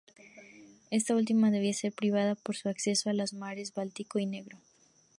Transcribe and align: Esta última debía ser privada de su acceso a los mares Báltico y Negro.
Esta 0.89 1.15
última 1.15 1.51
debía 1.51 1.73
ser 1.75 1.93
privada 1.93 2.33
de 2.33 2.53
su 2.55 2.69
acceso 2.69 3.11
a 3.11 3.13
los 3.13 3.33
mares 3.33 3.71
Báltico 3.75 4.17
y 4.17 4.25
Negro. 4.25 4.57